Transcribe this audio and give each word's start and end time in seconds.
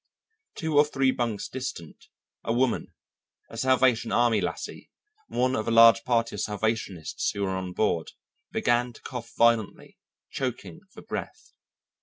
Two 0.55 0.77
or 0.77 0.83
three 0.83 1.11
bunks 1.11 1.47
distant, 1.47 2.07
a 2.43 2.51
woman, 2.51 2.91
a 3.51 3.55
Salvation 3.59 4.11
Army 4.11 4.41
lassie, 4.41 4.89
one 5.27 5.55
of 5.55 5.67
a 5.67 5.69
large 5.69 6.03
party 6.05 6.37
of 6.37 6.41
Salvationists 6.41 7.29
who 7.29 7.43
were 7.43 7.51
on 7.55 7.71
board, 7.71 8.13
began 8.51 8.93
to 8.93 9.01
cough 9.03 9.31
violently, 9.37 9.99
choking 10.31 10.79
for 10.91 11.03
breath. 11.03 11.53